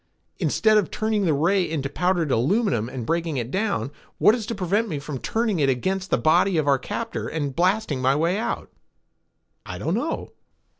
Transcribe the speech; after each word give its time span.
"Instead 0.39 0.79
of 0.79 0.89
turning 0.89 1.25
the 1.25 1.33
ray 1.35 1.61
into 1.61 1.87
powdered 1.87 2.31
aluminum 2.31 2.89
and 2.89 3.05
breaking 3.05 3.37
it 3.37 3.51
down, 3.51 3.91
what 4.17 4.33
is 4.33 4.47
to 4.47 4.55
prevent 4.55 4.89
me 4.89 4.97
from 4.97 5.19
turning 5.19 5.59
it 5.59 5.69
against 5.69 6.09
the 6.09 6.17
body 6.17 6.57
of 6.57 6.67
our 6.67 6.79
captor 6.79 7.27
and 7.27 7.55
blasting 7.55 8.01
my 8.01 8.15
way 8.15 8.39
out?" 8.39 8.71
"I 9.63 9.77
don't 9.77 9.93
know." 9.93 10.31